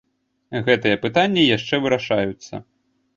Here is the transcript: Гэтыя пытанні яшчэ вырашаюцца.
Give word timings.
Гэтыя 0.69 0.97
пытанні 1.03 1.43
яшчэ 1.57 1.75
вырашаюцца. 1.83 2.53